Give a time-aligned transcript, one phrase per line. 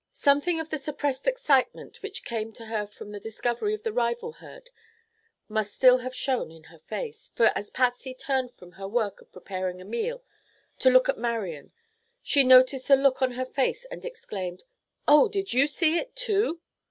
[0.11, 4.31] Something of the suppressed excitement which came to her from the discovery of the rival
[4.31, 4.71] herd
[5.47, 9.31] must still have shown in her face, for as Patsy turned from her work of
[9.31, 10.23] preparing a meal
[10.79, 11.71] to look at Marian
[12.23, 14.63] she noticed the look on her face and exclaimed:
[15.07, 15.27] "Oh!
[15.29, 16.61] Did you see it, too?"